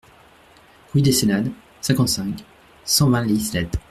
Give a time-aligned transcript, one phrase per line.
[0.95, 2.43] Rue des Senades, cinquante-cinq,
[2.85, 3.77] cent vingt Les Islettes